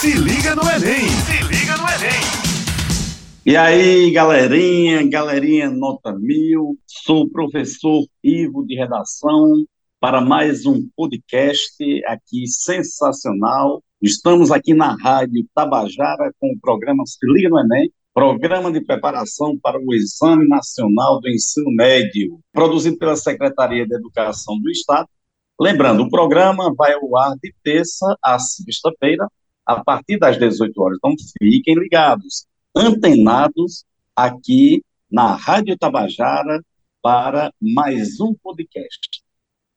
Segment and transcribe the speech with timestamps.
[0.00, 1.08] Se liga no Enem!
[1.08, 2.22] Se liga no Enem!
[3.44, 9.64] E aí, galerinha, galerinha nota mil, sou o professor Ivo de Redação
[9.98, 13.82] para mais um podcast aqui sensacional.
[14.00, 19.58] Estamos aqui na Rádio Tabajara com o programa Se Liga no Enem, Programa de Preparação
[19.60, 25.08] para o Exame Nacional do Ensino Médio, produzido pela Secretaria de Educação do Estado.
[25.60, 29.26] Lembrando, o programa vai ao ar de terça a sexta-feira,
[29.68, 30.96] a partir das 18 horas.
[30.96, 33.84] Então, fiquem ligados antenados
[34.16, 34.82] aqui
[35.12, 36.64] na Rádio Tabajara
[37.02, 39.22] para mais um podcast.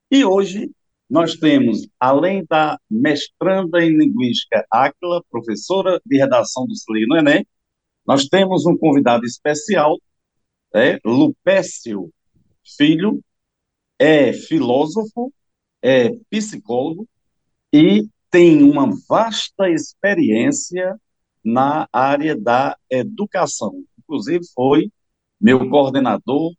[0.09, 0.71] E hoje
[1.09, 7.45] nós temos, além da mestranda em Linguística Áquila, professora de redação do Sli no Enem,
[8.07, 9.97] nós temos um convidado especial,
[10.73, 12.09] é, Lupécio
[12.77, 13.21] Filho,
[13.99, 15.33] é filósofo,
[15.81, 17.05] é psicólogo
[17.73, 20.97] e tem uma vasta experiência
[21.43, 23.83] na área da educação.
[23.99, 24.89] Inclusive, foi
[25.39, 26.53] meu coordenador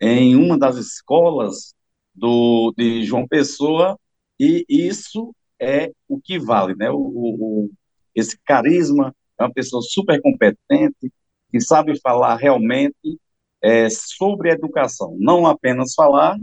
[0.00, 1.74] em uma das escolas
[2.14, 3.98] do, de João Pessoa,
[4.38, 6.90] e isso é o que vale, né?
[6.90, 7.70] O, o,
[8.14, 11.12] esse carisma é uma pessoa super competente,
[11.50, 13.18] que sabe falar realmente
[13.62, 15.16] é, sobre educação.
[15.18, 16.36] Não apenas falar,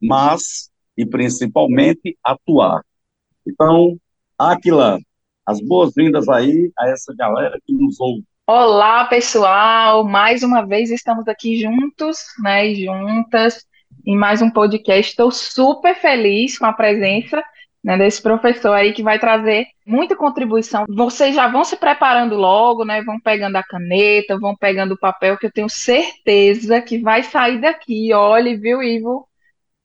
[0.00, 2.84] mas, e principalmente, atuar.
[3.46, 3.98] Então,
[4.38, 5.00] Aquila,
[5.44, 8.22] as boas-vindas aí a essa galera que nos ouve.
[8.46, 10.04] Olá, pessoal!
[10.04, 13.66] Mais uma vez estamos aqui juntos, né, juntas,
[14.06, 15.10] em mais um podcast.
[15.10, 17.42] Estou super feliz com a presença
[17.82, 20.84] né, desse professor aí que vai trazer muita contribuição.
[20.88, 23.02] Vocês já vão se preparando logo, né?
[23.02, 27.60] Vão pegando a caneta, vão pegando o papel, que eu tenho certeza que vai sair
[27.60, 28.14] daqui.
[28.14, 29.26] Olhe, viu, Ivo?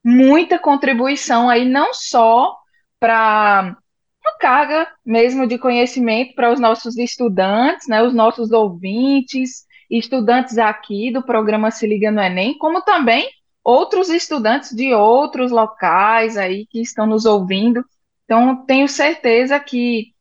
[0.05, 2.55] Muita contribuição aí, não só
[2.99, 3.75] para
[4.23, 11.11] uma carga mesmo de conhecimento para os nossos estudantes, né, os nossos ouvintes, estudantes aqui
[11.11, 13.29] do programa Se Liga no Enem, como também
[13.63, 17.83] outros estudantes de outros locais aí que estão nos ouvindo.
[18.25, 20.13] Então, tenho certeza que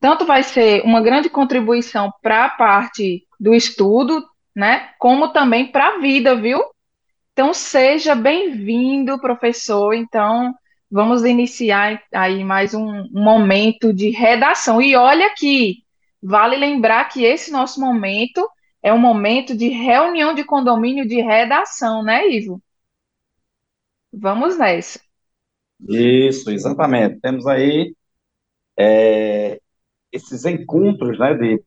[0.00, 4.24] tanto vai ser uma grande contribuição para a parte do estudo,
[4.54, 6.60] né, como também para a vida, viu?
[7.32, 9.94] Então, seja bem-vindo, professor.
[9.94, 10.54] Então,
[10.92, 14.80] vamos iniciar aí mais um momento de redação.
[14.82, 15.78] E olha que
[16.22, 18.46] vale lembrar que esse nosso momento
[18.82, 22.62] é um momento de reunião de condomínio de redação, né, Ivo?
[24.12, 25.00] Vamos nessa.
[25.88, 27.18] Isso, exatamente.
[27.20, 27.96] Temos aí
[28.78, 29.58] é,
[30.12, 31.62] esses encontros né, de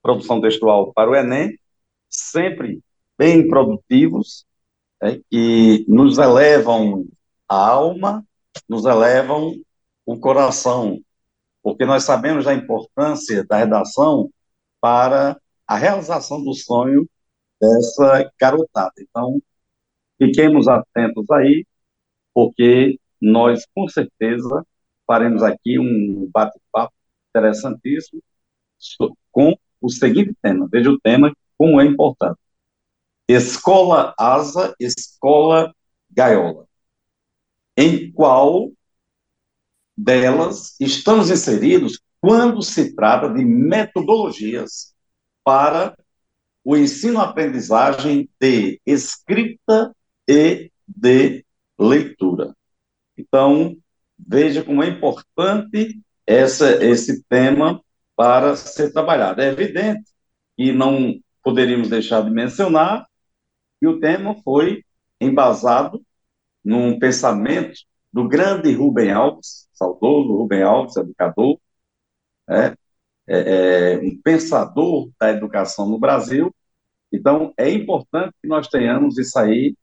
[0.00, 1.58] produção textual para o Enem,
[2.08, 2.80] sempre
[3.18, 4.46] bem produtivos,
[5.02, 7.04] é, que nos elevam
[7.48, 8.27] a alma
[8.68, 9.54] nos elevam
[10.06, 11.00] o coração,
[11.62, 14.30] porque nós sabemos da importância da redação
[14.80, 17.08] para a realização do sonho
[17.60, 18.94] dessa garotada.
[19.00, 19.40] Então,
[20.18, 21.66] fiquemos atentos aí,
[22.34, 24.64] porque nós, com certeza,
[25.06, 26.94] faremos aqui um bate-papo
[27.30, 28.22] interessantíssimo
[29.32, 30.68] com o seguinte tema.
[30.70, 32.38] Veja o tema, como é importante.
[33.28, 35.74] Escola asa, escola
[36.10, 36.67] gaiola
[37.78, 38.72] em qual
[39.96, 44.92] delas estamos inseridos quando se trata de metodologias
[45.44, 45.96] para
[46.64, 49.94] o ensino-aprendizagem de escrita
[50.28, 51.44] e de
[51.78, 52.52] leitura.
[53.16, 53.76] Então,
[54.18, 57.80] veja como é importante essa, esse tema
[58.16, 59.40] para ser trabalhado.
[59.40, 60.10] É evidente
[60.56, 63.06] que não poderíamos deixar de mencionar
[63.80, 64.84] que o tema foi
[65.20, 66.04] embasado
[66.64, 67.80] num pensamento
[68.12, 71.58] do grande Rubem Alves, saudoso Rubem Alves, educador,
[72.48, 72.74] é,
[73.26, 76.54] é, é, um pensador da educação no Brasil.
[77.12, 79.74] Então, é importante que nós tenhamos isso aí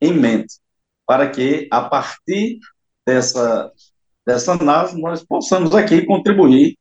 [0.00, 0.58] em mente,
[1.06, 2.58] para que, a partir
[3.06, 3.70] dessa,
[4.26, 6.76] dessa análise, nós possamos aqui contribuir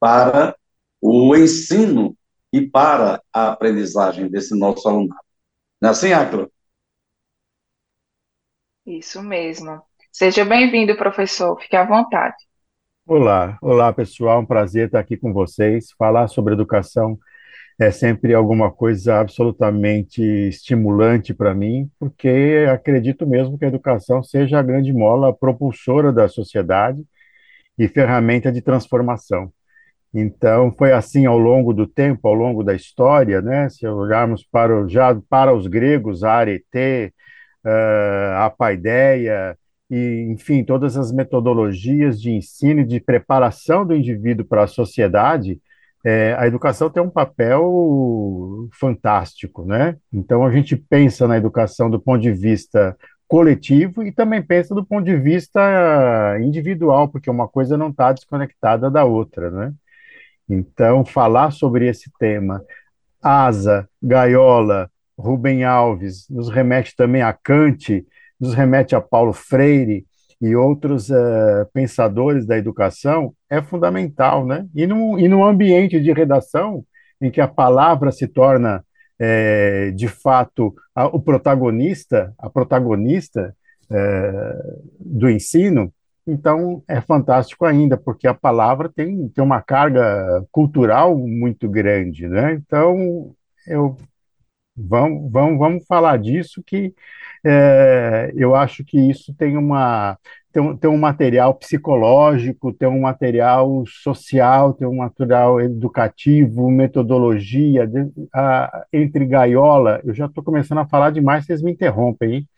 [0.00, 0.56] para
[1.00, 2.16] o ensino
[2.52, 5.20] e para a aprendizagem desse nosso alunado.
[5.80, 6.50] Não é assim, Acro?
[8.86, 9.80] Isso mesmo.
[10.12, 11.58] Seja bem-vindo, professor.
[11.58, 12.36] Fique à vontade.
[13.06, 15.86] Olá, olá pessoal, um prazer estar aqui com vocês.
[15.98, 17.18] Falar sobre educação
[17.78, 24.58] é sempre alguma coisa absolutamente estimulante para mim, porque acredito mesmo que a educação seja
[24.58, 27.02] a grande mola propulsora da sociedade
[27.78, 29.50] e ferramenta de transformação.
[30.12, 33.68] Então, foi assim ao longo do tempo, ao longo da história, né?
[33.68, 37.12] Se olharmos para, já para os gregos, arete,
[37.64, 39.56] uh, a paideia
[39.90, 45.60] e, enfim, todas as metodologias de ensino e de preparação do indivíduo para a sociedade,
[46.04, 49.96] é, a educação tem um papel fantástico, né?
[50.12, 52.96] Então a gente pensa na educação do ponto de vista
[53.26, 58.90] coletivo e também pensa do ponto de vista individual, porque uma coisa não está desconectada
[58.90, 59.72] da outra, né?
[60.48, 62.62] Então, falar sobre esse tema,
[63.22, 68.04] asa, gaiola, Rubem Alves, nos remete também a Kant,
[68.40, 70.04] nos remete a Paulo Freire
[70.40, 74.66] e outros uh, pensadores da educação, é fundamental, né?
[74.74, 76.84] E num, e num ambiente de redação
[77.20, 78.84] em que a palavra se torna,
[79.18, 83.56] é, de fato, a, o protagonista, a protagonista
[83.90, 84.56] é,
[85.00, 85.92] do ensino,
[86.26, 92.54] então é fantástico ainda, porque a palavra tem, tem uma carga cultural muito grande, né?
[92.54, 93.34] Então,
[93.66, 93.96] eu
[94.76, 96.92] Vamos, vamos, vamos falar disso, que
[97.44, 100.18] é, eu acho que isso tem, uma,
[100.52, 108.10] tem, tem um material psicológico, tem um material social, tem um material educativo, metodologia, de,
[108.34, 112.48] a, entre gaiola, eu já estou começando a falar demais, vocês me interrompem, hein?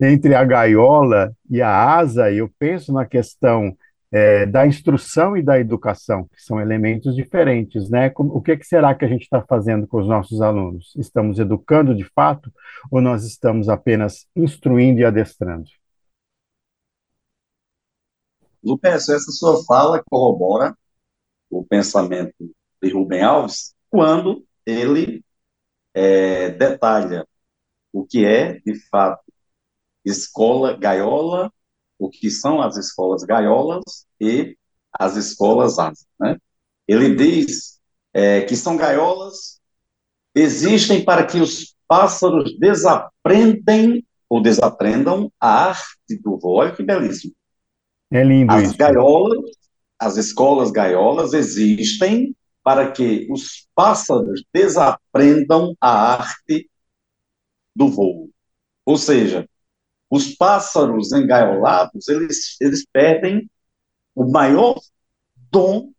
[0.00, 3.76] Entre a gaiola e a asa, eu penso na questão
[4.12, 8.12] é, da instrução e da educação, que são elementos diferentes, né?
[8.16, 10.94] O que, que será que a gente está fazendo com os nossos alunos?
[10.96, 12.52] Estamos educando de fato
[12.90, 15.68] ou nós estamos apenas instruindo e adestrando?
[18.62, 20.76] Lucas, essa sua fala corrobora
[21.48, 22.34] o pensamento
[22.82, 25.24] de Rubem Alves quando ele
[25.94, 27.26] é, detalha
[27.92, 29.24] o que é, de fato,
[30.04, 31.52] escola gaiola
[32.00, 34.56] o que são as escolas gaiolas e
[34.98, 36.06] as escolas asas.
[36.18, 36.36] Né?
[36.88, 37.78] Ele diz
[38.12, 39.60] é, que são gaiolas,
[40.34, 46.56] existem para que os pássaros desaprendem ou desaprendam a arte do voo.
[46.56, 47.34] Olha que belíssimo.
[48.10, 48.76] É lindo as isso.
[48.78, 49.50] gaiolas,
[49.98, 56.70] as escolas gaiolas existem para que os pássaros desaprendam a arte
[57.76, 58.30] do voo.
[58.84, 59.48] Ou seja,
[60.10, 63.48] os pássaros engaiolados, eles, eles perdem
[64.14, 64.80] o maior
[65.50, 65.92] dom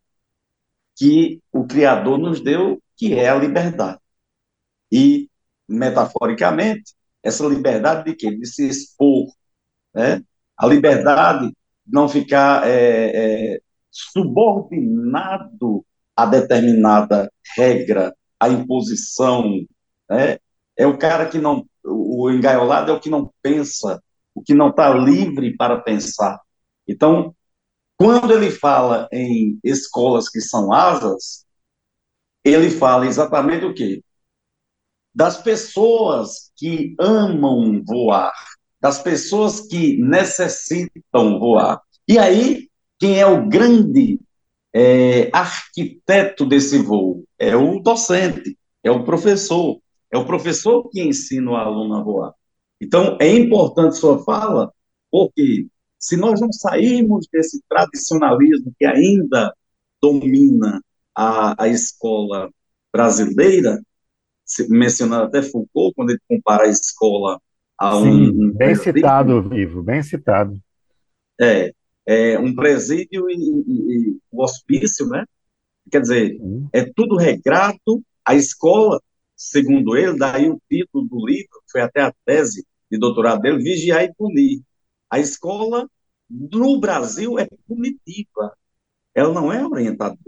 [0.98, 4.00] que o Criador nos deu, que é a liberdade.
[4.92, 5.30] E,
[5.68, 6.94] metaforicamente,
[7.24, 8.36] essa liberdade de quê?
[8.36, 9.28] De se expor,
[9.94, 10.22] né?
[10.58, 11.56] A liberdade de
[11.88, 15.86] não ficar é, é, subordinado
[16.16, 19.44] a determinada regra, a imposição,
[20.10, 20.38] né?
[20.82, 24.02] É o cara que não o engaiolado é o que não pensa,
[24.34, 26.40] o que não está livre para pensar.
[26.88, 27.36] Então,
[27.96, 31.46] quando ele fala em escolas que são asas,
[32.44, 34.04] ele fala exatamente o quê?
[35.14, 38.34] Das pessoas que amam voar,
[38.80, 41.80] das pessoas que necessitam voar.
[42.08, 42.70] E aí,
[43.00, 44.20] quem é o grande
[44.74, 47.24] é, arquiteto desse voo?
[47.38, 49.81] É o docente, é o professor.
[50.12, 52.34] É o professor que ensina o aluno a voar.
[52.82, 54.72] Então, é importante sua fala,
[55.10, 55.68] porque
[56.00, 59.54] se nós não sairmos desse tradicionalismo que ainda
[60.02, 60.82] domina
[61.16, 62.50] a, a escola
[62.92, 63.80] brasileira,
[64.68, 67.40] mencionando até Foucault, quando ele compara a escola
[67.78, 68.04] a um.
[68.04, 70.60] Sim, um bem citado, Vivo, bem citado.
[71.40, 71.72] É,
[72.06, 75.24] é um presídio e, e, e o hospício, né?
[75.90, 76.38] Quer dizer,
[76.74, 79.02] é tudo regrado, a escola
[79.42, 84.04] segundo ele, daí o título do livro, foi até a tese de doutorado dele, Vigiar
[84.04, 84.62] e Punir.
[85.10, 85.90] A escola
[86.30, 88.56] no Brasil é punitiva,
[89.14, 90.20] ela não é orientadora.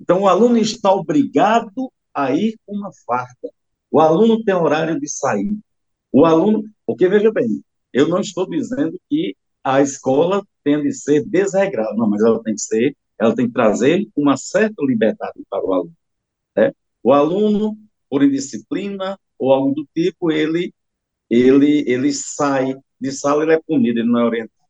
[0.00, 3.50] Então, o aluno está obrigado a ir com uma farda.
[3.90, 5.58] O aluno tem horário de sair.
[6.10, 11.24] O aluno, porque veja bem, eu não estou dizendo que a escola tem de ser
[11.26, 15.64] desregrada, não, mas ela tem que ser, ela tem que trazer uma certa liberdade para
[15.64, 15.96] o aluno.
[16.56, 16.72] Né?
[17.02, 17.76] O aluno
[18.10, 20.74] por indisciplina ou algo do tipo, ele,
[21.30, 24.60] ele, ele sai de sala, ele é punido, ele não é orientado.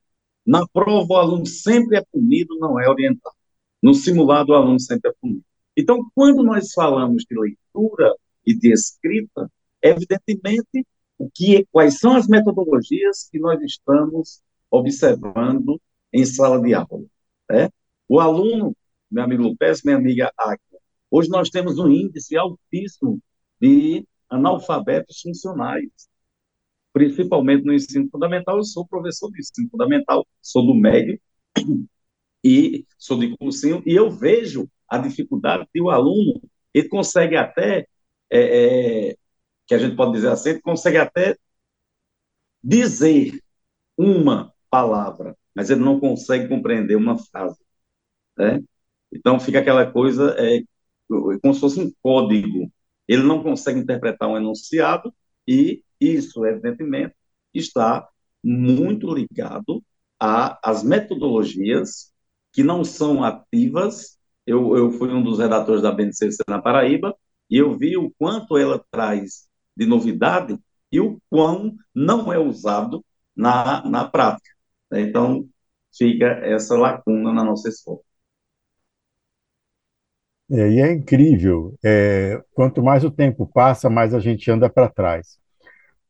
[0.46, 3.34] Na prova, o aluno sempre é punido, não é orientado.
[3.82, 5.44] No simulado, o aluno sempre é punido.
[5.76, 8.14] Então, quando nós falamos de leitura
[8.46, 9.50] e de escrita,
[9.82, 10.86] evidentemente,
[11.18, 15.80] o que, quais são as metodologias que nós estamos observando
[16.12, 17.04] em sala de aula.
[17.50, 17.68] Né?
[18.08, 18.74] O aluno,
[19.10, 20.80] meu amigo Lupes, minha amiga Águia,
[21.10, 23.20] hoje nós temos um índice altíssimo
[23.60, 25.88] de analfabetos funcionais,
[26.92, 28.56] principalmente no ensino fundamental.
[28.56, 31.20] Eu sou professor de ensino fundamental, sou do médio
[32.44, 36.40] e sou de cursinho, e eu vejo a dificuldade que o aluno,
[36.74, 37.86] ele consegue até,
[38.30, 39.16] é, é,
[39.66, 41.36] que a gente pode dizer assim, ele consegue até
[42.62, 43.40] dizer
[43.96, 47.58] uma palavra, mas ele não consegue compreender uma frase.
[48.36, 48.60] Né?
[49.12, 50.62] Então fica aquela coisa, é,
[51.42, 52.70] como se fosse um código.
[53.10, 55.12] Ele não consegue interpretar um enunciado
[55.46, 57.12] e isso, evidentemente,
[57.52, 58.08] está
[58.42, 59.82] muito ligado
[60.16, 62.12] às metodologias
[62.52, 64.16] que não são ativas.
[64.46, 67.12] Eu, eu fui um dos redatores da BNCC na Paraíba
[67.50, 70.56] e eu vi o quanto ela traz de novidade
[70.92, 74.50] e o quão não é usado na, na prática.
[74.92, 75.48] Então,
[75.96, 78.00] fica essa lacuna na nossa escola.
[80.52, 84.88] É, e é incrível, é, quanto mais o tempo passa, mais a gente anda para
[84.88, 85.38] trás.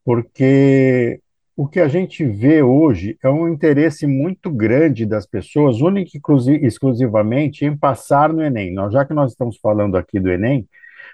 [0.04, 1.20] Porque
[1.54, 6.66] o que a gente vê hoje é um interesse muito grande das pessoas, única e
[6.66, 8.72] exclusivamente, em passar no Enem.
[8.72, 10.66] Nós, já que nós estamos falando aqui do Enem,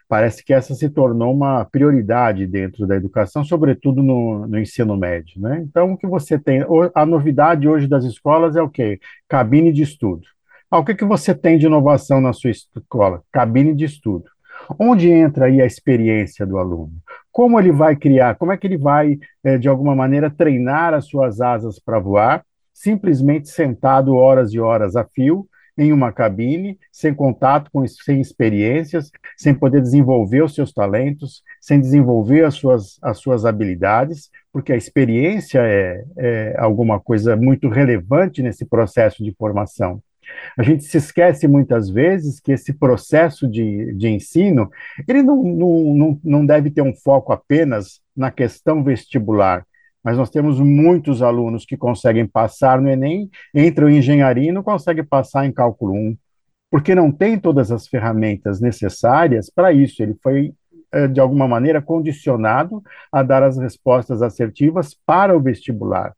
[0.08, 5.40] parece que essa se tornou uma prioridade dentro da educação, sobretudo no, no ensino médio.
[5.40, 5.64] Né?
[5.68, 6.64] Então, o que você tem,
[6.94, 9.00] a novidade hoje das escolas é o quê?
[9.28, 10.35] Cabine de estudo.
[10.76, 13.22] Ah, o que, que você tem de inovação na sua escola?
[13.32, 14.26] Cabine de estudo.
[14.78, 16.92] Onde entra aí a experiência do aluno?
[17.32, 18.34] Como ele vai criar?
[18.34, 22.44] Como é que ele vai, eh, de alguma maneira, treinar as suas asas para voar?
[22.74, 29.10] Simplesmente sentado horas e horas a fio em uma cabine, sem contato, com, sem experiências,
[29.34, 34.76] sem poder desenvolver os seus talentos, sem desenvolver as suas, as suas habilidades, porque a
[34.76, 40.02] experiência é, é alguma coisa muito relevante nesse processo de formação.
[40.56, 44.70] A gente se esquece muitas vezes que esse processo de, de ensino,
[45.06, 49.66] ele não, não, não deve ter um foco apenas na questão vestibular,
[50.02, 54.62] mas nós temos muitos alunos que conseguem passar no Enem, entram em engenharia e não
[54.62, 56.16] conseguem passar em cálculo 1,
[56.70, 60.02] porque não tem todas as ferramentas necessárias para isso.
[60.02, 60.54] Ele foi,
[60.92, 66.14] eh, de alguma maneira, condicionado a dar as respostas assertivas para o vestibular.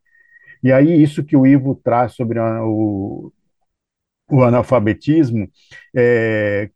[0.63, 3.33] E aí, isso que o Ivo traz sobre o,
[4.31, 5.49] o analfabetismo,
[5.95, 6.71] é,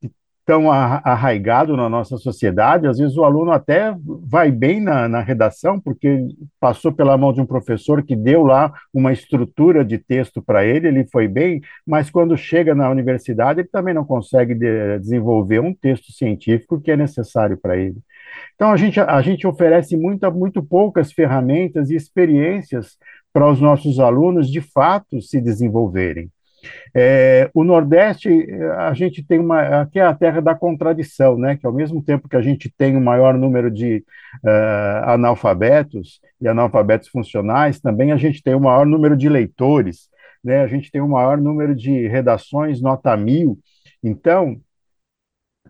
[0.44, 3.94] tão arraigado na nossa sociedade, às vezes o aluno até
[4.24, 6.26] vai bem na, na, redação, porque
[6.58, 10.88] passou pela mão de um professor que deu lá uma estrutura de texto para ele,
[10.88, 15.72] ele foi bem, mas quando chega na universidade, ele também não consegue de, desenvolver um
[15.72, 17.98] texto científico que é necessário para ele.
[18.56, 22.96] Então, a gente, a gente oferece muita, muito poucas ferramentas e experiências
[23.32, 26.30] para os nossos alunos, de fato, se desenvolverem.
[26.94, 29.82] É, o Nordeste, a gente tem uma.
[29.82, 31.56] Aqui é a terra da contradição, né?
[31.56, 34.04] Que ao mesmo tempo que a gente tem o maior número de
[34.44, 40.08] uh, analfabetos e analfabetos funcionais, também a gente tem o maior número de leitores,
[40.42, 40.60] né?
[40.62, 43.58] A gente tem o maior número de redações nota mil.
[44.02, 44.60] Então,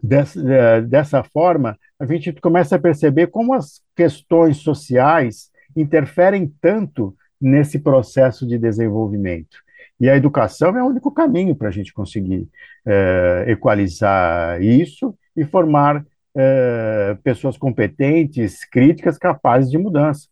[0.03, 7.15] dessa, é, dessa forma, a gente começa a perceber como as questões sociais interferem tanto
[7.41, 9.59] nesse processo de desenvolvimento.
[10.03, 12.49] E a educação é o único caminho para a gente conseguir
[12.85, 16.05] é, equalizar isso e formar
[16.37, 20.27] é, pessoas competentes, críticas, capazes de mudança.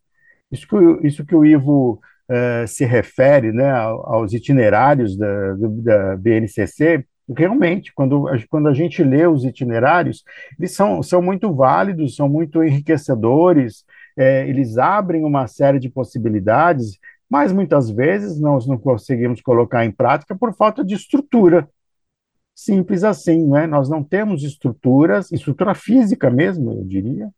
[0.50, 7.04] Isso que, isso que o Ivo é, se refere né, aos itinerários da, da BNCC,
[7.36, 10.24] realmente, quando, quando a gente lê os itinerários,
[10.58, 13.84] eles são, são muito válidos, são muito enriquecedores,
[14.16, 16.98] é, eles abrem uma série de possibilidades
[17.30, 21.68] mas muitas vezes nós não conseguimos colocar em prática por falta de estrutura.
[22.52, 23.68] Simples assim, né?
[23.68, 27.30] Nós não temos estruturas, estrutura física mesmo, eu diria,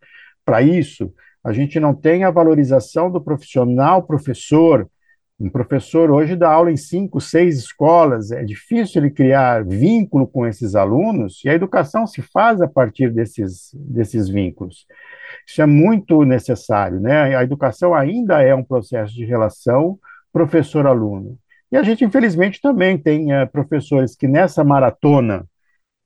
[0.44, 1.12] para isso.
[1.44, 4.88] A gente não tem a valorização do profissional professor.
[5.40, 10.46] Um professor hoje dá aula em cinco, seis escolas, é difícil ele criar vínculo com
[10.46, 14.86] esses alunos, e a educação se faz a partir desses, desses vínculos.
[15.46, 17.34] Isso é muito necessário, né?
[17.34, 19.98] A educação ainda é um processo de relação
[20.32, 21.38] professor-aluno.
[21.70, 25.44] E a gente, infelizmente, também tem é, professores que nessa maratona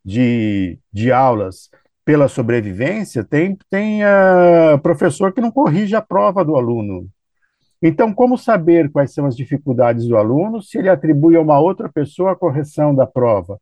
[0.04, 1.68] de, de aulas
[2.06, 7.08] pela sobrevivência, tem, tem uh, professor que não corrige a prova do aluno.
[7.82, 11.88] Então, como saber quais são as dificuldades do aluno se ele atribui a uma outra
[11.88, 13.58] pessoa a correção da prova?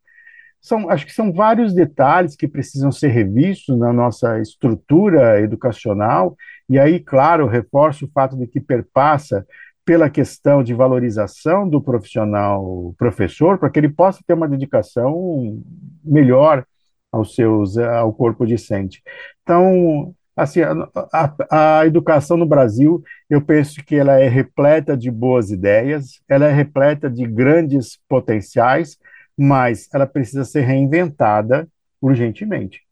[0.64, 6.35] são, acho que são vários detalhes que precisam ser revistos na nossa estrutura educacional,
[6.66, 9.47] e aí, claro, reforço o fato de que perpassa
[9.85, 15.62] pela questão de valorização do profissional professor, para que ele possa ter uma dedicação
[16.02, 16.64] melhor
[17.12, 19.02] aos seus, ao corpo discente.
[19.42, 20.72] Então, assim, a,
[21.12, 26.46] a, a, educação no Brasil, eu penso que ela é repleta de boas ideias, ela
[26.46, 28.98] é repleta de grandes potenciais,
[29.36, 31.68] mas ela precisa ser reinventada
[32.00, 32.82] urgentemente.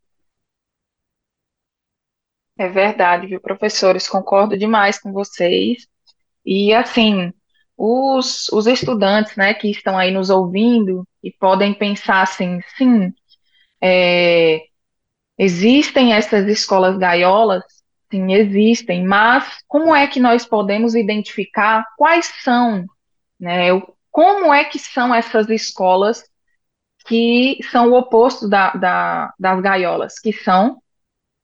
[2.58, 4.08] É verdade, viu, professores?
[4.08, 5.86] Concordo demais com vocês.
[6.44, 7.32] E, assim,
[7.76, 13.12] os, os estudantes, né, que estão aí nos ouvindo e podem pensar assim, sim,
[13.80, 14.60] é,
[15.38, 17.62] existem essas escolas gaiolas?
[18.10, 22.84] Sim, existem, mas como é que nós podemos identificar quais são,
[23.40, 23.68] né,
[24.10, 26.22] como é que são essas escolas
[27.06, 30.80] que são o oposto da, da, das gaiolas, que são,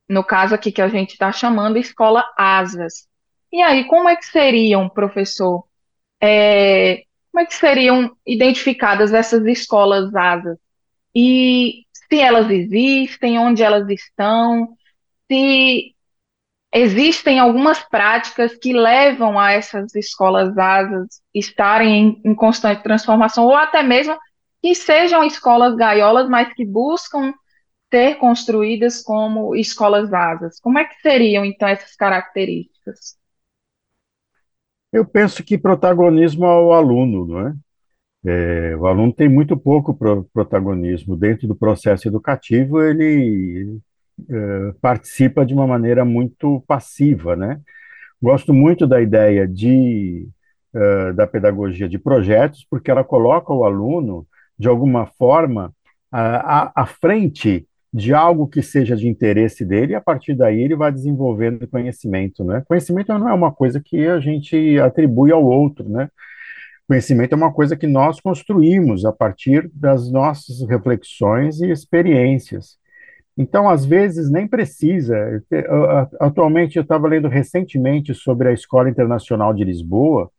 [0.09, 3.09] no caso aqui que a gente está chamando, escola asas.
[3.51, 5.65] E aí, como é que seriam, professor,
[6.21, 7.03] é,
[7.33, 10.59] como é que seriam identificadas essas escolas asas?
[11.15, 14.77] E se elas existem, onde elas estão,
[15.31, 15.95] se
[16.73, 23.55] existem algumas práticas que levam a essas escolas asas estarem em, em constante transformação, ou
[23.55, 24.17] até mesmo
[24.63, 27.33] que sejam escolas gaiolas, mas que buscam
[27.93, 30.61] ser construídas como escolas asas.
[30.61, 33.17] Como é que seriam, então, essas características?
[34.93, 37.55] Eu penso que protagonismo ao aluno, não é?
[38.25, 43.79] É o aluno tem muito pouco pro, protagonismo dentro do processo educativo, ele
[44.29, 47.61] é, participa de uma maneira muito passiva, né?
[48.21, 50.29] Gosto muito da ideia de,
[50.75, 54.27] uh, da pedagogia de projetos, porque ela coloca o aluno,
[54.59, 55.73] de alguma forma,
[56.11, 60.75] à, à frente de algo que seja de interesse dele, e a partir daí ele
[60.77, 62.63] vai desenvolvendo conhecimento, né?
[62.67, 66.11] Conhecimento não é uma coisa que a gente atribui ao outro, né?
[66.89, 72.79] Conhecimento é uma coisa que nós construímos a partir das nossas reflexões e experiências.
[73.37, 75.15] Então, às vezes, nem precisa.
[76.19, 80.31] Atualmente, eu estava lendo recentemente sobre a Escola Internacional de Lisboa,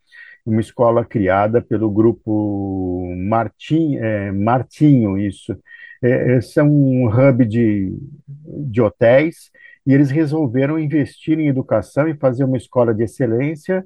[0.44, 5.56] uma escola criada pelo grupo Martim, é, Martinho, isso,
[6.02, 7.96] é, é, são um hub de,
[8.28, 9.52] de hotéis,
[9.86, 13.86] e eles resolveram investir em educação e fazer uma escola de excelência,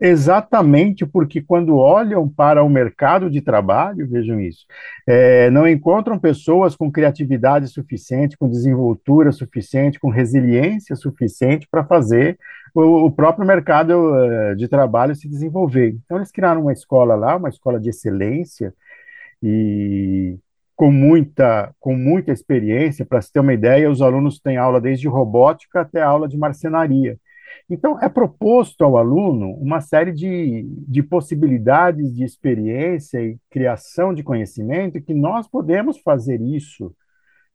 [0.00, 4.66] exatamente porque quando olham para o mercado de trabalho, vejam isso,
[5.06, 12.38] é, não encontram pessoas com criatividade suficiente, com desenvoltura suficiente, com resiliência suficiente para fazer
[12.74, 15.96] o, o, próprio mercado uh, de trabalho se desenvolver.
[16.04, 18.72] Então, eles criaram uma escola lá, uma escola de excelência,
[19.42, 20.36] e
[20.76, 23.04] com muita, com muita experiência.
[23.04, 27.18] Para se ter uma ideia, os alunos têm aula desde robótica até aula de marcenaria.
[27.68, 34.22] Então, é proposto ao aluno uma série de, de possibilidades de experiência e criação de
[34.22, 36.94] conhecimento que nós podemos fazer isso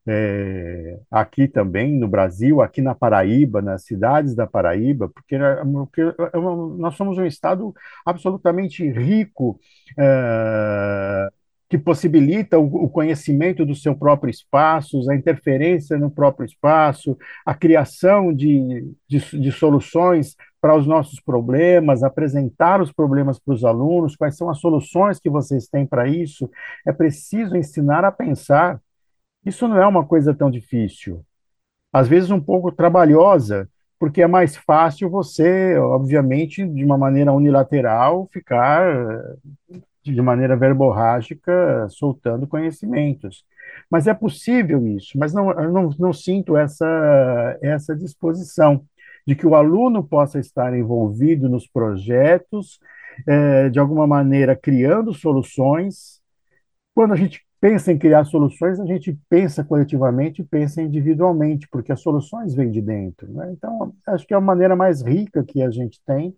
[0.08, 6.38] é, aqui também no Brasil, aqui na Paraíba, nas cidades da Paraíba, porque, porque é
[6.78, 9.58] nós somos um estado absolutamente rico
[9.98, 11.28] é,
[11.68, 18.32] que possibilita o, conhecimento do seu próprio espaço, a interferência no próprio espaço, a criação
[18.32, 24.36] de, de, de soluções para os nossos problemas, apresentar os problemas para os alunos, quais
[24.36, 26.48] são as soluções que vocês têm para isso.
[26.86, 28.80] É preciso ensinar a pensar.
[29.44, 31.24] Isso não é uma coisa tão difícil.
[31.92, 38.28] Às vezes um pouco trabalhosa, porque é mais fácil você, obviamente, de uma maneira unilateral,
[38.32, 38.84] ficar
[40.14, 43.44] de maneira verborrágica, soltando conhecimentos.
[43.90, 48.84] Mas é possível isso, mas não, não, não sinto essa, essa disposição
[49.26, 52.78] de que o aluno possa estar envolvido nos projetos,
[53.26, 56.20] é, de alguma maneira criando soluções.
[56.94, 62.00] Quando a gente pensa em criar soluções, a gente pensa coletivamente pensa individualmente, porque as
[62.00, 63.32] soluções vêm de dentro.
[63.32, 63.52] Né?
[63.52, 66.36] Então, acho que é a maneira mais rica que a gente tem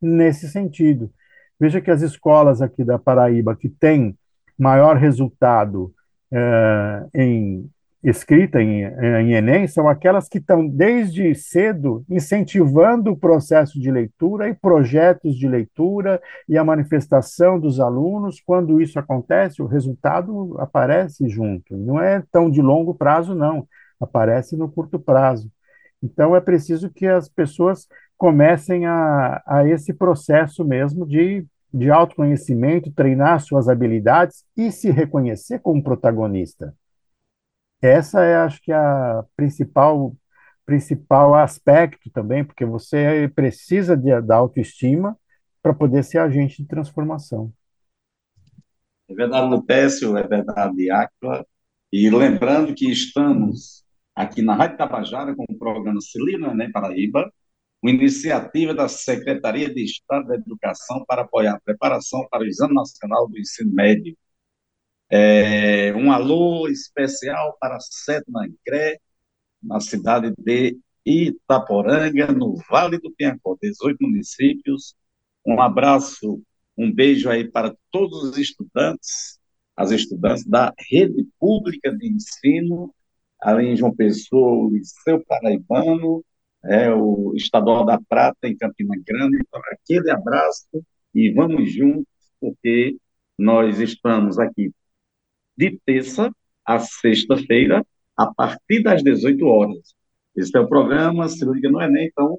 [0.00, 1.10] nesse sentido.
[1.58, 4.16] Veja que as escolas aqui da Paraíba que têm
[4.58, 5.92] maior resultado
[6.32, 7.70] é, em
[8.02, 14.48] escrita em, em Enem são aquelas que estão desde cedo incentivando o processo de leitura
[14.48, 18.40] e projetos de leitura e a manifestação dos alunos.
[18.40, 21.76] Quando isso acontece, o resultado aparece junto.
[21.76, 23.66] Não é tão de longo prazo, não.
[24.00, 25.50] Aparece no curto prazo.
[26.02, 32.90] Então é preciso que as pessoas comecem a, a esse processo mesmo de, de autoconhecimento,
[32.92, 36.74] treinar suas habilidades e se reconhecer como protagonista.
[37.82, 40.16] Essa é, acho que, a principal
[40.64, 45.16] principal aspecto também, porque você precisa de, da autoestima
[45.62, 47.52] para poder ser agente de transformação.
[49.08, 51.46] É verdade, Lupécio, é verdade, Áquila.
[51.92, 57.32] E lembrando que estamos aqui na Rádio Tabajara com o programa Celina Enem Paraíba,
[57.86, 62.74] uma iniciativa da Secretaria de Estado da Educação para apoiar a preparação para o Exame
[62.74, 64.16] Nacional do Ensino Médio.
[65.08, 68.98] É, um alô especial para sétima Ancré,
[69.62, 74.96] na cidade de Itaporanga, no Vale do Piancó, 18 municípios,
[75.46, 76.42] um abraço,
[76.76, 79.38] um beijo aí para todos os estudantes,
[79.76, 82.92] as estudantes da rede pública de ensino,
[83.40, 86.24] ali em João Pessoa, Liceu Paraibano,
[86.68, 89.38] é, o Estadual da Prata, em Campina Grande.
[89.40, 90.66] Então, aquele abraço
[91.14, 92.06] e vamos juntos,
[92.40, 92.96] porque
[93.38, 94.72] nós estamos aqui
[95.56, 96.30] de terça
[96.66, 99.94] a sexta-feira, a partir das 18 horas.
[100.34, 102.38] Esse é o programa Se Liga no Enem, então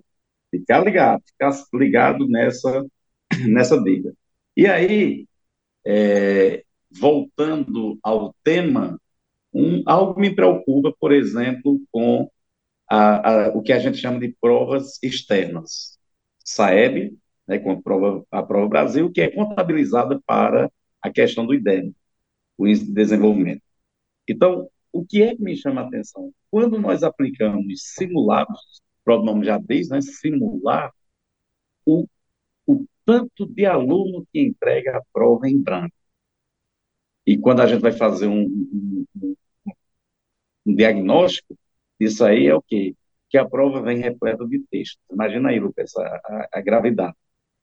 [0.51, 2.85] ficar ligado, ficar ligado nessa,
[3.47, 4.13] nessa dica.
[4.55, 5.25] E aí,
[5.85, 8.99] é, voltando ao tema,
[9.53, 12.29] um, algo me preocupa, por exemplo, com
[12.89, 15.97] a, a, o que a gente chama de provas externas.
[16.43, 20.71] SAEB, né, com a prova, a prova Brasil, que é contabilizada para
[21.01, 21.95] a questão do IDEM,
[22.57, 23.61] o Índice de Desenvolvimento.
[24.27, 26.33] Então, o que é que me chama a atenção?
[26.49, 30.91] Quando nós aplicamos simulados, o próprio nome já diz, né, simular,
[31.85, 32.07] o,
[32.65, 35.95] o tanto de aluno que entrega a prova em branco.
[37.25, 39.35] E quando a gente vai fazer um, um, um,
[40.65, 41.57] um diagnóstico,
[41.99, 42.95] isso aí é o quê?
[43.29, 44.99] Que a prova vem repleta de texto.
[45.11, 47.15] Imagina aí, Lucas, a, a, a gravidade.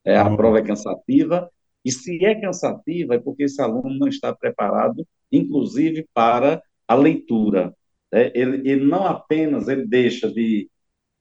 [0.05, 0.37] É, a uhum.
[0.37, 1.51] prova é cansativa,
[1.85, 7.75] e se é cansativa, é porque esse aluno não está preparado, inclusive, para a leitura.
[8.13, 8.31] Né?
[8.35, 10.71] Ele, ele, não apenas ele deixa de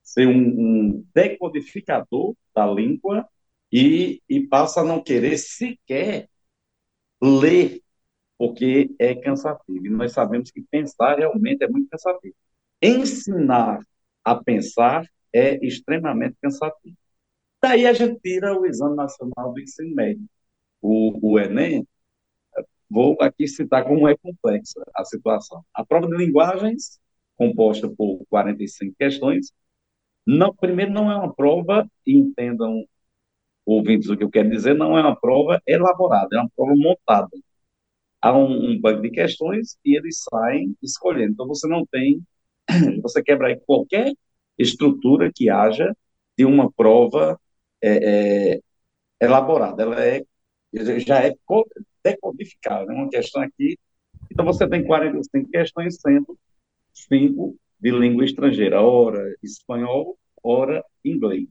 [0.03, 3.27] ser um, um decodificador da língua
[3.71, 6.29] e, e passa a não querer sequer
[7.21, 7.81] ler,
[8.37, 9.85] porque é cansativo.
[9.87, 12.35] E nós sabemos que pensar realmente é muito cansativo.
[12.83, 13.79] Ensinar
[14.25, 16.97] a pensar é extremamente cansativo.
[17.61, 20.25] Daí a gente tira o Exame Nacional do Ensino Médio.
[20.81, 21.87] O, o Enem,
[22.89, 25.63] vou aqui citar como é complexa a situação.
[25.73, 26.99] A prova de linguagens,
[27.37, 29.53] composta por 45 questões,
[30.25, 32.85] não, primeiro não é uma prova, entendam
[33.65, 37.29] ouvintes o que eu quero dizer, não é uma prova elaborada, é uma prova montada.
[38.21, 41.33] Há um, um banco de questões e eles saem escolhendo.
[41.33, 42.21] Então você não tem,
[43.01, 44.13] você quebra aí qualquer
[44.57, 45.95] estrutura que haja
[46.37, 47.39] de uma prova
[47.81, 48.59] é, é,
[49.21, 50.23] elaborada, ela é,
[50.99, 51.33] já é
[52.03, 53.77] decodificada, é uma questão aqui,
[54.31, 56.37] então você tem 45 questões, sendo
[56.93, 61.47] cinco de língua estrangeira, ora espanhol, ora inglês.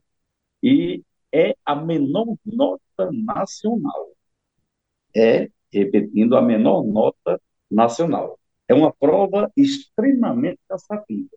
[0.61, 4.11] E é a menor nota nacional.
[5.15, 8.39] É, repetindo, a menor nota nacional.
[8.67, 11.29] É uma prova extremamente cansativa.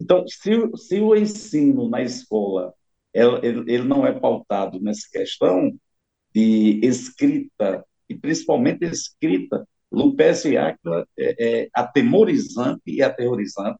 [0.00, 2.74] Então, se, se o ensino na escola
[3.12, 5.72] ele, ele não é pautado nessa questão
[6.34, 9.66] de escrita, e principalmente escrita.
[9.90, 13.78] Lupécio e Áquila é, é atemorizante e aterrorizante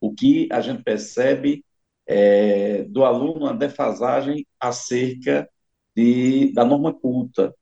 [0.00, 1.64] o que a gente percebe
[2.06, 5.48] é, do aluno uma defasagem acerca
[5.96, 7.54] de, da norma culta,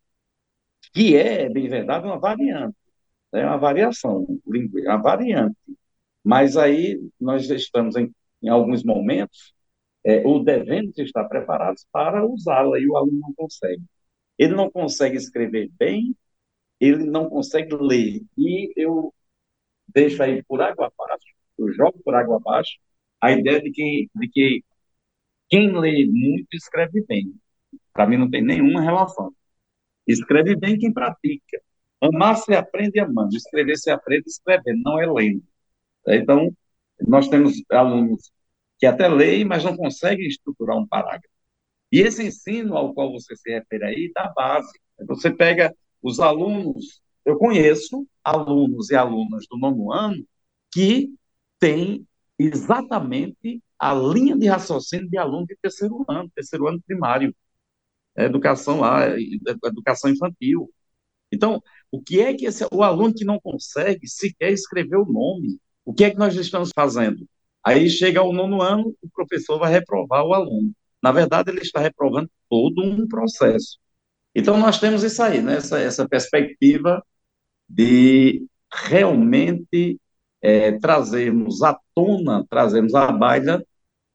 [0.93, 2.77] que é, bem verdade, uma variante,
[3.33, 5.57] é uma variação linguística, uma variante.
[6.25, 8.13] Mas aí nós estamos em,
[8.43, 9.55] em alguns momentos
[10.05, 13.83] é, ou devemos estar preparados para usá-la, e o aluno não consegue.
[14.39, 16.17] Ele não consegue escrever bem,
[16.81, 18.23] ele não consegue ler.
[18.37, 19.15] E eu
[19.89, 21.27] deixo aí por água abaixo,
[21.59, 22.79] eu jogo por água abaixo,
[23.21, 24.65] a ideia de que, de que
[25.49, 27.35] quem lê muito escreve bem.
[27.93, 29.33] Para mim não tem nenhuma relação.
[30.07, 31.61] Escreve bem quem pratica.
[32.01, 35.43] Amar se aprende amando, escrever se aprende escrevendo, não é lendo.
[36.09, 36.51] Então,
[37.01, 38.31] nós temos alunos
[38.79, 41.29] que até leem, mas não conseguem estruturar um parágrafo.
[41.91, 44.71] E esse ensino ao qual você se refere aí, da base.
[45.07, 50.25] Você pega os alunos, eu conheço alunos e alunas do nono ano
[50.73, 51.15] que
[51.59, 52.07] têm
[52.39, 57.35] exatamente a linha de raciocínio de aluno de terceiro ano, terceiro ano primário,
[58.17, 59.09] educação lá,
[59.65, 60.71] educação infantil.
[61.33, 65.59] Então, o que é que esse, o aluno que não consegue sequer escrever o nome,
[65.85, 67.27] o que é que nós estamos fazendo?
[67.65, 70.73] Aí chega o nono ano, o professor vai reprovar o aluno.
[71.03, 73.79] Na verdade, ele está reprovando todo um processo.
[74.35, 75.57] Então, nós temos isso aí, né?
[75.57, 77.03] essa, essa perspectiva
[77.69, 80.01] de realmente
[80.41, 83.63] é, trazermos à tona, trazermos à baila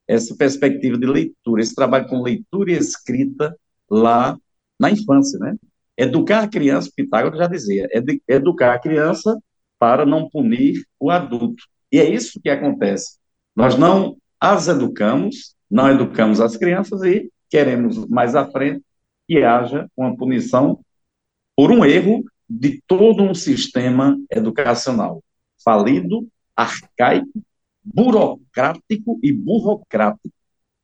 [0.06, 3.56] essa perspectiva de leitura, esse trabalho com leitura e escrita
[3.90, 4.38] lá
[4.78, 5.56] na infância, né?
[5.96, 8.02] Educar a criança, Pitágoras já dizia, é
[8.34, 9.38] educar a criança
[9.78, 11.62] para não punir o adulto.
[11.92, 13.18] E é isso que acontece.
[13.54, 18.82] Nós não as educamos, não educamos as crianças e queremos mais à frente
[19.28, 20.80] que haja uma punição
[21.56, 25.22] por um erro de todo um sistema educacional
[25.64, 27.42] falido, arcaico,
[27.82, 30.34] burocrático e burocrático.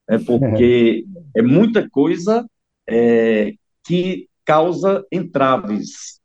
[0.09, 1.05] É porque
[1.37, 2.47] é muita coisa
[2.89, 3.53] é,
[3.85, 6.21] que causa entraves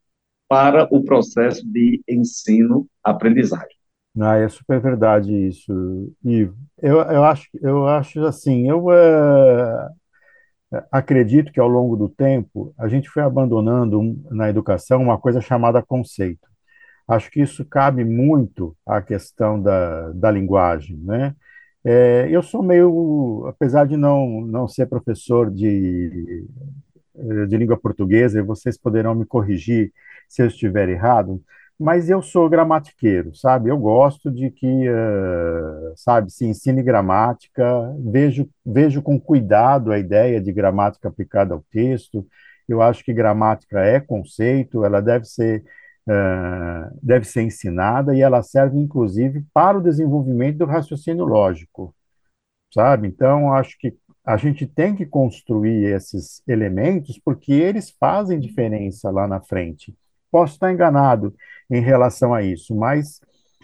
[0.50, 3.78] para o processo de ensino-aprendizagem.
[4.20, 6.56] Ah, é super verdade isso, Ivo.
[6.82, 9.90] Eu, eu acho, eu acho assim, eu uh,
[10.92, 15.84] acredito que ao longo do tempo a gente foi abandonando na educação uma coisa chamada
[15.84, 16.48] conceito.
[17.08, 21.36] Acho que isso cabe muito à questão da, da linguagem, né?
[21.84, 26.48] É, eu sou meio, apesar de não, não ser professor de,
[27.48, 29.92] de língua portuguesa, e vocês poderão me corrigir
[30.28, 31.42] se eu estiver errado,
[31.80, 33.70] mas eu sou gramatiqueiro, sabe?
[33.70, 37.64] Eu gosto de que, uh, sabe, se ensine gramática,
[38.00, 42.26] vejo, vejo com cuidado a ideia de gramática aplicada ao texto.
[42.68, 45.64] Eu acho que gramática é conceito, ela deve ser,
[46.08, 51.94] uh, deve ser ensinada e ela serve, inclusive, para o desenvolvimento do raciocínio lógico,
[52.74, 53.08] sabe?
[53.08, 53.94] Então, acho que
[54.26, 59.96] a gente tem que construir esses elementos porque eles fazem diferença lá na frente.
[60.32, 61.34] Posso estar enganado
[61.70, 63.20] em relação a isso, mas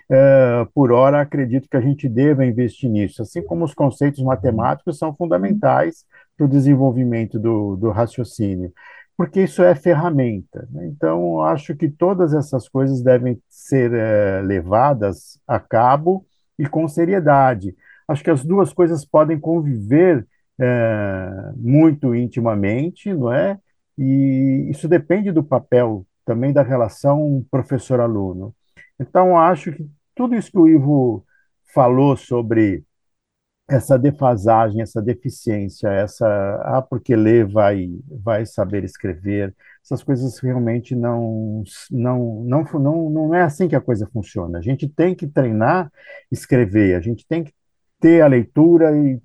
[0.10, 5.00] uh, por hora acredito que a gente deva investir nisso, assim como os conceitos matemáticos
[5.00, 6.06] são fundamentais
[6.38, 8.72] para o desenvolvimento do, do raciocínio,
[9.18, 10.68] porque isso é ferramenta.
[10.72, 10.88] Né?
[10.88, 16.26] Então, acho que todas essas coisas devem ser uh, levadas a cabo
[16.58, 17.76] e com seriedade.
[18.08, 20.26] Acho que as duas coisas podem conviver
[20.62, 23.60] uh, muito intimamente, não é?
[23.98, 28.56] E isso depende do papel também da relação professor-aluno.
[29.00, 31.26] Então, acho que tudo isso que o Ivo
[31.74, 32.84] falou sobre
[33.70, 36.28] essa defasagem, essa deficiência, essa
[36.64, 43.36] ah, porque lê vai vai saber escrever, essas coisas realmente não não não não não
[43.36, 44.60] é assim que a coisa funciona.
[44.60, 45.92] A gente tem que treinar
[46.32, 47.54] escrever, a gente tem que
[48.00, 49.22] ter a leitura e,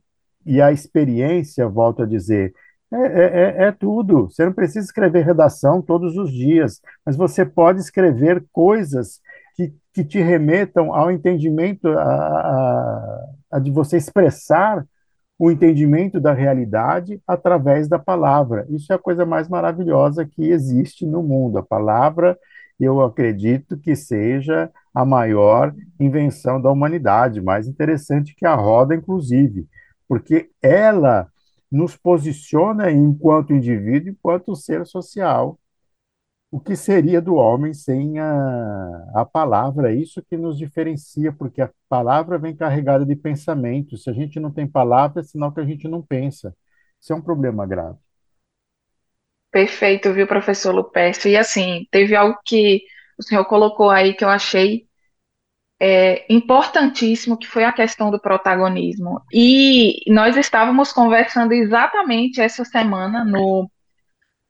[0.47, 2.55] e a experiência, volto a dizer,
[2.93, 4.31] é, é, é, é tudo.
[4.31, 9.21] Você não precisa escrever redação todos os dias, mas você pode escrever coisas
[9.57, 14.87] que, que te remetam ao entendimento, a, a, a de você expressar
[15.39, 18.67] o entendimento da realidade através da palavra.
[18.71, 21.59] Isso é a coisa mais maravilhosa que existe no mundo.
[21.59, 22.39] A palavra,
[22.81, 29.67] eu acredito que seja a maior invenção da humanidade, mais interessante que a roda, inclusive,
[30.09, 31.31] porque ela
[31.71, 35.59] nos posiciona enquanto indivíduo, enquanto ser social.
[36.51, 39.93] O que seria do homem sem a, a palavra?
[39.93, 43.99] Isso que nos diferencia, porque a palavra vem carregada de pensamento.
[43.99, 46.55] Se a gente não tem palavra, é sinal que a gente não pensa.
[47.01, 47.99] Isso é um problema grave.
[49.51, 51.31] Perfeito, viu, professor Lupércio?
[51.31, 52.83] E assim, teve algo que
[53.19, 54.86] o senhor colocou aí que eu achei
[55.81, 59.21] é, importantíssimo, que foi a questão do protagonismo.
[59.33, 63.71] E nós estávamos conversando exatamente essa semana no,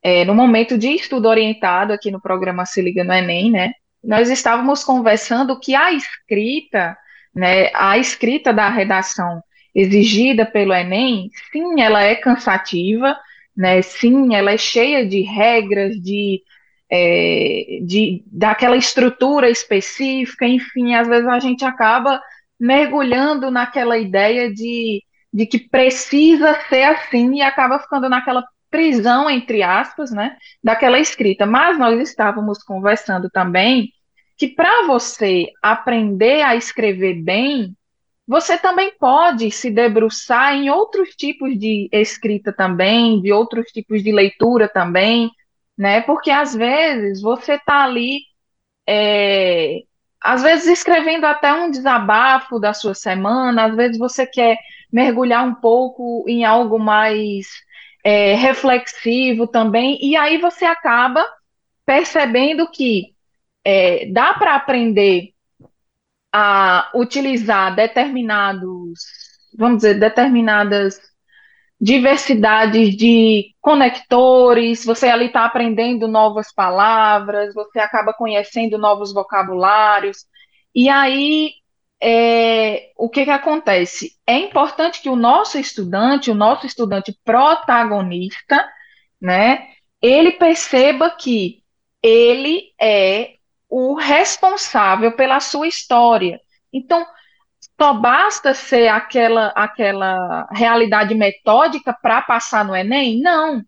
[0.03, 3.73] é, no momento de estudo orientado aqui no programa Se Liga no Enem, né?
[4.03, 6.97] Nós estávamos conversando que a escrita,
[7.35, 9.43] né, a escrita da redação
[9.75, 13.19] exigida pelo Enem, sim, ela é cansativa,
[13.57, 13.83] né?
[13.83, 16.41] Sim, ela é cheia de regras, de
[16.91, 22.21] é, de, daquela estrutura específica, enfim, às vezes a gente acaba
[22.59, 29.63] mergulhando naquela ideia de, de que precisa ser assim e acaba ficando naquela prisão, entre
[29.63, 31.47] aspas, né, daquela escrita.
[31.47, 33.91] Mas nós estávamos conversando também
[34.37, 37.75] que para você aprender a escrever bem,
[38.27, 44.13] você também pode se debruçar em outros tipos de escrita também, de outros tipos de
[44.13, 45.31] leitura também,
[45.77, 46.01] né?
[46.01, 48.21] Porque às vezes você está ali,
[48.89, 49.83] é,
[50.23, 54.59] às vezes escrevendo até um desabafo da sua semana, às vezes você quer
[54.93, 57.47] mergulhar um pouco em algo mais
[58.05, 61.27] é, reflexivo também, e aí você acaba
[61.85, 63.15] percebendo que
[63.65, 65.33] é, dá para aprender
[66.33, 69.01] a utilizar determinados,
[69.57, 71.01] vamos dizer, determinadas
[71.81, 80.25] diversidades de conectores, você ali está aprendendo novas palavras, você acaba conhecendo novos vocabulários,
[80.75, 81.53] e aí
[82.01, 84.13] é, o que, que acontece?
[84.27, 88.67] É importante que o nosso estudante, o nosso estudante protagonista,
[89.21, 89.69] né,
[90.01, 91.63] ele perceba que
[92.03, 93.35] ele é
[93.69, 96.41] o responsável pela sua história.
[96.73, 97.05] Então,
[97.81, 103.21] só basta ser aquela, aquela realidade metódica para passar no Enem?
[103.21, 103.63] Não.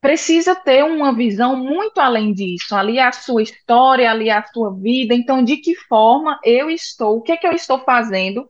[0.00, 2.74] Precisa ter uma visão muito além disso.
[2.74, 5.14] Ali é a sua história, ali é a sua vida.
[5.14, 8.48] Então, de que forma eu estou, o que, é que eu estou fazendo,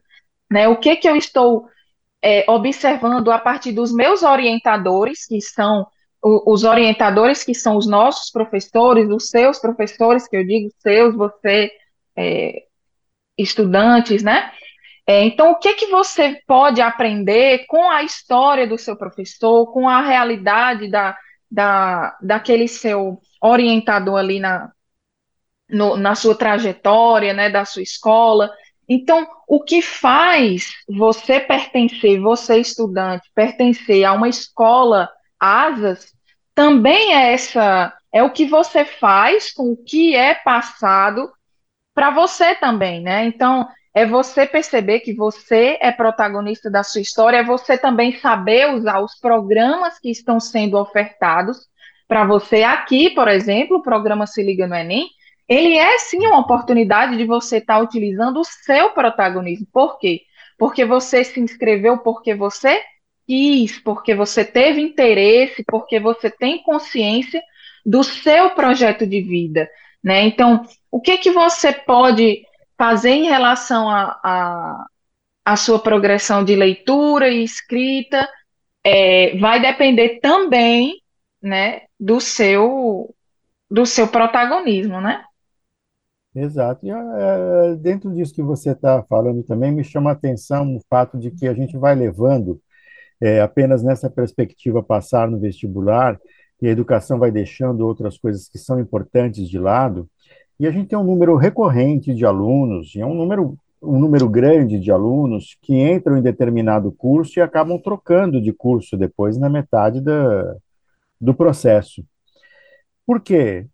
[0.50, 0.66] né?
[0.68, 1.68] o que, é que eu estou
[2.22, 5.86] é, observando a partir dos meus orientadores, que são
[6.26, 11.70] os orientadores que são os nossos professores, os seus professores, que eu digo seus, você,
[12.16, 12.64] é,
[13.36, 14.50] estudantes, né?
[15.06, 19.88] É, então, o que que você pode aprender com a história do seu professor, com
[19.88, 21.16] a realidade da,
[21.50, 24.72] da, daquele seu orientador ali na,
[25.68, 28.50] no, na sua trajetória, né, da sua escola?
[28.88, 36.14] Então, o que faz você pertencer, você estudante, pertencer a uma escola asas,
[36.54, 41.30] também é essa, é o que você faz com o que é passado
[41.94, 43.26] para você também, né?
[43.26, 48.74] Então, é você perceber que você é protagonista da sua história, é você também saber
[48.74, 51.68] usar os programas que estão sendo ofertados
[52.08, 52.64] para você.
[52.64, 55.08] Aqui, por exemplo, o programa Se Liga no Enem,
[55.48, 59.66] ele é sim uma oportunidade de você estar tá utilizando o seu protagonismo.
[59.72, 60.22] Por quê?
[60.58, 62.82] Porque você se inscreveu porque você
[63.26, 67.40] quis, porque você teve interesse, porque você tem consciência
[67.86, 69.68] do seu projeto de vida,
[70.02, 70.22] né?
[70.22, 72.42] Então, o que que você pode
[72.76, 74.86] fazer em relação a, a,
[75.44, 78.28] a sua progressão de leitura e escrita
[78.82, 81.00] é, vai depender também,
[81.42, 83.14] né, do seu
[83.70, 85.24] do seu protagonismo, né?
[86.34, 86.86] Exato.
[86.86, 91.18] E, é, dentro disso que você está falando também, me chama a atenção o fato
[91.18, 92.60] de que a gente vai levando
[93.20, 96.18] é, apenas nessa perspectiva passar no vestibular
[96.60, 100.08] e a educação vai deixando outras coisas que são importantes de lado,
[100.58, 104.28] e a gente tem um número recorrente de alunos, e é um número, um número
[104.28, 109.48] grande de alunos que entram em determinado curso e acabam trocando de curso depois na
[109.48, 110.56] metade da,
[111.20, 112.04] do processo.
[113.06, 113.66] Por quê?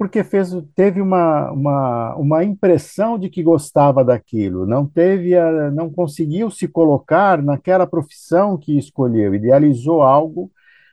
[0.00, 5.92] porque fez, teve uma, uma, uma impressão de que gostava daquilo, não teve a, não
[5.92, 10.50] conseguiu se colocar naquela profissão que escolheu, idealizou algo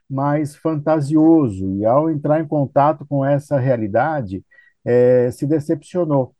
[0.09, 4.43] mais fantasioso e ao entrar em contato com essa realidade
[4.87, 6.33] é, se decepcionou.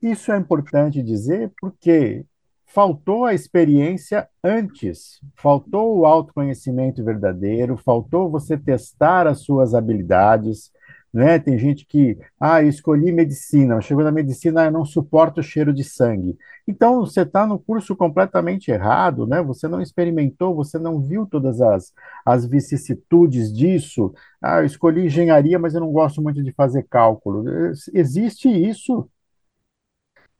[0.00, 2.24] Isso é importante dizer porque
[2.64, 10.70] faltou a experiência antes, faltou o autoconhecimento verdadeiro, faltou você testar as suas habilidades,
[11.12, 11.38] né?
[11.38, 15.72] Tem gente que, ah, eu escolhi medicina, chegou na medicina, eu não suporto o cheiro
[15.72, 16.36] de sangue.
[16.68, 19.42] Então, você está no curso completamente errado, né?
[19.42, 21.92] Você não experimentou, você não viu todas as,
[22.24, 24.12] as vicissitudes disso.
[24.42, 27.44] Ah, eu escolhi engenharia, mas eu não gosto muito de fazer cálculo.
[27.94, 29.08] Existe isso.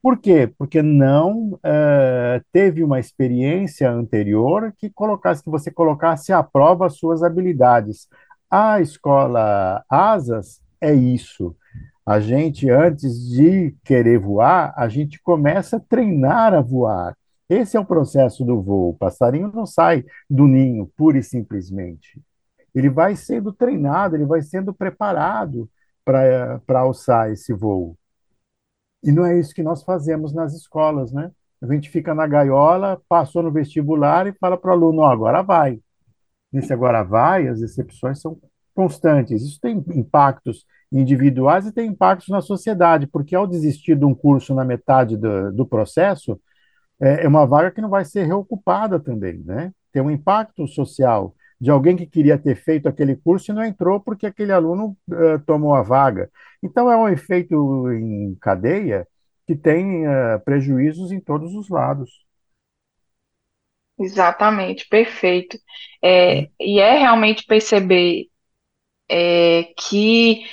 [0.01, 0.51] Por quê?
[0.57, 6.97] Porque não uh, teve uma experiência anterior que colocasse, que você colocasse à prova as
[6.97, 8.07] suas habilidades.
[8.49, 11.55] A escola Asas é isso.
[12.05, 17.17] A gente, antes de querer voar, a gente começa a treinar a voar.
[17.49, 18.91] Esse é o processo do voo.
[18.91, 22.21] O passarinho não sai do ninho, pura e simplesmente.
[22.73, 25.69] Ele vai sendo treinado, ele vai sendo preparado
[26.05, 27.97] para alçar esse voo.
[29.03, 31.31] E não é isso que nós fazemos nas escolas, né?
[31.61, 35.41] A gente fica na gaiola, passou no vestibular e fala para o aluno: oh, agora
[35.41, 35.81] vai.
[36.57, 38.35] Nesse agora vai, as exceções são
[38.73, 39.43] constantes.
[39.43, 44.55] Isso tem impactos individuais e tem impactos na sociedade, porque ao desistir de um curso
[44.55, 46.41] na metade do, do processo,
[46.99, 49.71] é, é uma vaga que não vai ser reocupada também, né?
[49.91, 53.99] Tem um impacto social de alguém que queria ter feito aquele curso e não entrou
[53.99, 56.27] porque aquele aluno uh, tomou a vaga.
[56.63, 59.07] Então, é um efeito em cadeia
[59.45, 62.26] que tem uh, prejuízos em todos os lados.
[63.99, 65.57] Exatamente, perfeito.
[66.03, 68.27] É, e é realmente perceber
[69.09, 70.43] é, que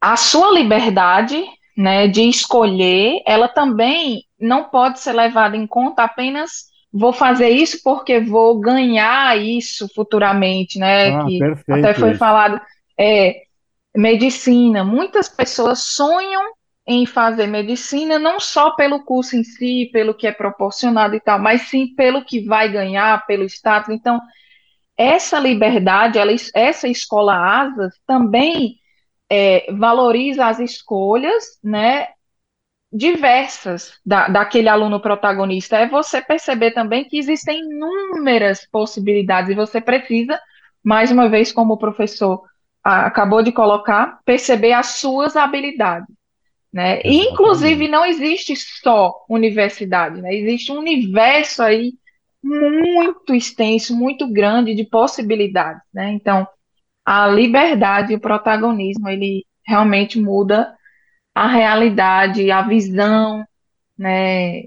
[0.00, 1.42] a sua liberdade,
[1.76, 7.80] né, de escolher, ela também não pode ser levada em conta apenas vou fazer isso
[7.82, 11.08] porque vou ganhar isso futuramente, né?
[11.16, 12.18] Ah, que perfeito até foi isso.
[12.18, 12.60] falado,
[12.96, 13.42] é,
[13.96, 14.84] medicina.
[14.84, 16.52] Muitas pessoas sonham
[16.86, 21.38] em fazer medicina não só pelo curso em si, pelo que é proporcionado e tal,
[21.38, 23.88] mas sim pelo que vai ganhar, pelo status.
[23.94, 24.20] Então,
[24.96, 28.78] essa liberdade, ela, essa escola asas também
[29.30, 32.08] é, valoriza as escolhas, né,
[32.92, 35.78] diversas da, daquele aluno protagonista.
[35.78, 40.38] É você perceber também que existem inúmeras possibilidades e você precisa,
[40.82, 42.42] mais uma vez, como o professor
[42.84, 46.06] acabou de colocar, perceber as suas habilidades.
[46.74, 47.00] Né?
[47.04, 50.34] E, inclusive, não existe só universidade, né?
[50.34, 51.94] existe um universo aí
[52.42, 56.10] muito extenso, muito grande de possibilidades, né?
[56.10, 56.46] Então,
[57.04, 60.76] a liberdade e o protagonismo, ele realmente muda
[61.32, 63.46] a realidade, a visão,
[63.96, 64.64] né,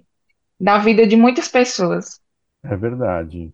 [0.58, 2.22] da vida de muitas pessoas.
[2.64, 3.54] É verdade.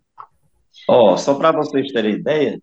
[0.88, 2.58] Ó, só para vocês terem ideia,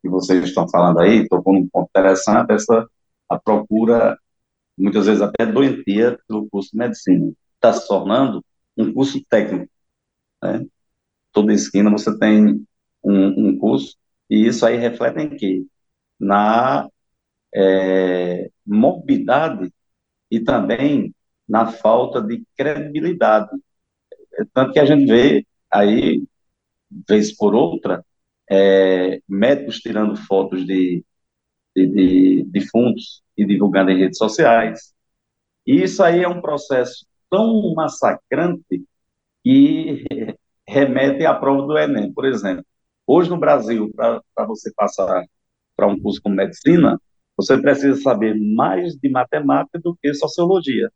[0.00, 2.86] que vocês estão falando aí, tocou num ponto interessante, essa
[3.28, 4.16] a procura,
[4.76, 7.32] muitas vezes até doentia, pelo curso de medicina.
[7.54, 8.44] Está se tornando
[8.76, 9.70] um curso técnico.
[10.42, 10.66] Né?
[11.32, 12.66] Toda esquina você tem
[13.04, 13.96] um, um curso,
[14.30, 15.64] e isso aí reflete em quê?
[16.18, 16.88] Na
[17.54, 19.72] é, morbidade
[20.30, 21.14] e também
[21.48, 23.50] na falta de credibilidade.
[24.54, 26.24] Tanto que a gente vê aí,
[27.08, 28.04] vez por outra,
[28.50, 31.04] é, médicos tirando fotos de,
[31.74, 34.92] de, de defuntos e divulgando em redes sociais.
[35.66, 38.84] E isso aí é um processo tão massacrante
[39.44, 40.04] que
[40.68, 42.12] remete à prova do Enem.
[42.12, 42.64] Por exemplo,
[43.06, 45.24] hoje no Brasil, para você passar
[45.76, 47.00] para um curso como medicina,
[47.36, 50.90] você precisa saber mais de matemática do que sociologia.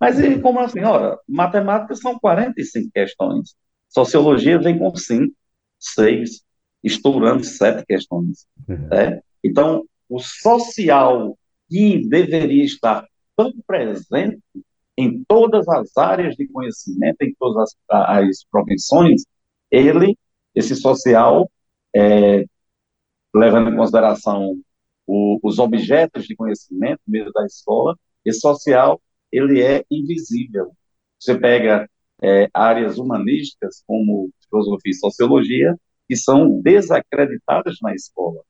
[0.00, 0.80] Mas e como assim?
[0.80, 3.54] Ora, matemática são 45 questões.
[3.88, 5.34] Sociologia vem com 5,
[5.78, 6.42] 6,
[6.82, 8.46] estourando 7 questões.
[8.68, 8.88] Uhum.
[8.88, 9.20] Né?
[9.44, 13.06] Então, o social que deveria estar
[13.36, 14.40] tão presente
[14.96, 19.22] em todas as áreas de conhecimento, em todas as, as profissões,
[19.70, 20.16] ele,
[20.54, 21.50] esse social,
[21.94, 22.44] é,
[23.34, 24.58] levando em consideração
[25.06, 29.00] o, os objetos de conhecimento mesmo da escola, esse social
[29.32, 30.72] ele é invisível.
[31.18, 31.88] Você pega
[32.22, 35.76] é, áreas humanísticas, como filosofia e sociologia,
[36.10, 38.42] que são desacreditadas na escola,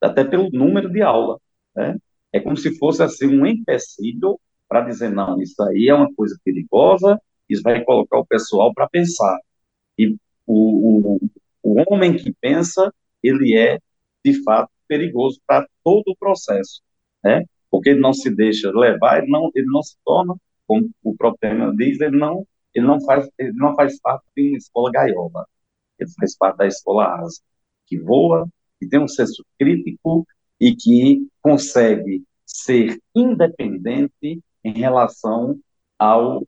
[0.00, 1.38] até pelo número de aula.
[1.76, 1.96] Né?
[2.32, 6.36] É como se fosse assim um empecilho para dizer, não, isso aí é uma coisa
[6.44, 9.38] perigosa, isso vai colocar o pessoal para pensar.
[9.96, 10.16] E
[10.46, 11.20] o, o,
[11.62, 13.78] o homem que pensa, ele é,
[14.24, 16.82] de fato, perigoso para todo o processo.
[17.22, 17.44] Né?
[17.74, 21.40] porque ele não se deixa levar, ele não, ele não se torna, como o próprio
[21.40, 25.44] tema diz, ele não, ele não faz, ele não faz parte de uma escola gaiola,
[25.98, 27.40] ele faz parte da escola asa,
[27.86, 30.26] que voa, que tem um senso crítico
[30.60, 35.58] e que consegue ser independente em relação
[35.98, 36.42] ao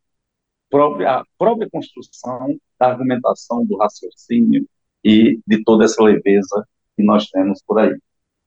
[0.70, 4.66] próprio, à própria construção da argumentação, do raciocínio
[5.04, 6.66] e de toda essa leveza
[6.96, 7.96] que nós temos por aí.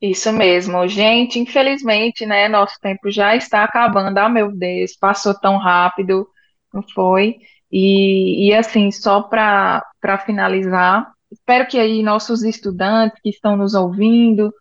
[0.02, 1.40] Isso mesmo, gente.
[1.40, 4.18] Infelizmente, né, nosso tempo já está acabando.
[4.18, 6.28] Ah, meu Deus, passou tão rápido,
[6.74, 7.38] não foi?
[7.72, 9.84] E, e assim, só para
[10.26, 14.54] finalizar, espero que aí nossos estudantes que estão nos ouvindo,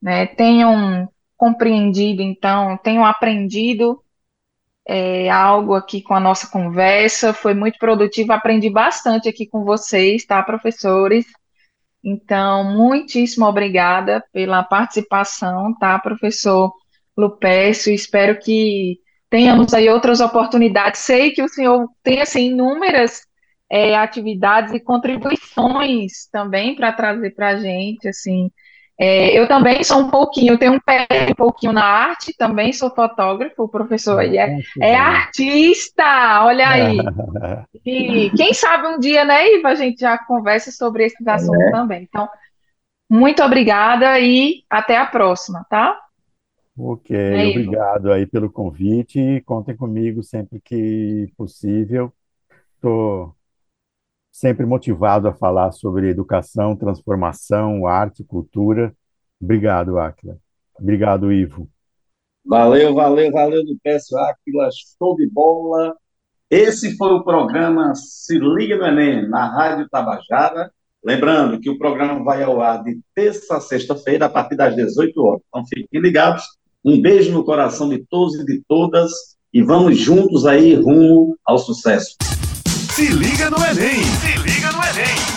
[0.00, 4.00] né, tenham compreendido, então, tenham aprendido
[4.86, 7.32] é, algo aqui com a nossa conversa.
[7.32, 11.26] Foi muito produtivo, aprendi bastante aqui com vocês, tá, professores?
[12.02, 16.72] Então, muitíssimo obrigada pela participação, tá, professor
[17.16, 17.92] Lupécio?
[17.92, 19.00] Espero que
[19.30, 21.00] tenhamos aí outras oportunidades.
[21.00, 23.22] Sei que o senhor tem, assim, inúmeras
[23.70, 28.50] é, atividades e contribuições também para trazer para a gente, assim,
[28.98, 32.88] é, eu também sou um pouquinho, tenho um pé um pouquinho na arte, também sou
[32.94, 36.96] fotógrafo, o professor aí é, é artista, olha aí.
[37.84, 41.70] E quem sabe um dia, né, Iva, a gente já conversa sobre esses assuntos é.
[41.70, 42.02] também.
[42.02, 42.28] Então,
[43.08, 45.96] muito obrigada e até a próxima, tá?
[46.78, 49.40] Ok, é, obrigado aí pelo convite.
[49.46, 52.12] Contem comigo sempre que possível.
[52.74, 53.34] Estou
[54.30, 58.94] sempre motivado a falar sobre educação, transformação, arte, cultura.
[59.40, 60.36] Obrigado, Aquila.
[60.78, 61.66] Obrigado, Ivo.
[62.44, 65.96] Valeu, valeu, valeu do Pécio Aquila, show de bola.
[66.50, 70.70] Esse foi o programa Se Liga no Enem, na Rádio Tabajara.
[71.02, 75.20] Lembrando que o programa vai ao ar de terça a sexta-feira, a partir das 18
[75.22, 75.42] horas.
[75.48, 76.44] Então fiquem ligados.
[76.86, 79.10] Um beijo no coração de todos e de todas
[79.52, 82.14] e vamos juntos aí rumo ao sucesso.
[82.94, 84.04] Se liga no Enem!
[84.04, 85.35] Se liga no Enem!